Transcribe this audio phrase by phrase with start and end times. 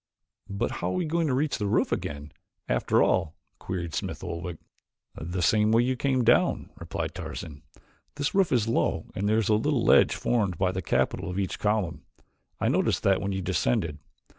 [0.49, 2.31] "But how are we going to reach the roof again,
[2.67, 4.57] after all?" queried Smith Oldwick.
[5.13, 7.61] "The same way you came down," replied Tarzan.
[8.15, 11.37] "This roof is low and there is a little ledge formed by the capital of
[11.37, 12.01] each column;
[12.59, 13.99] I noticed that when you descended.